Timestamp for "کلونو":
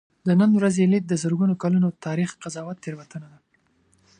1.63-1.87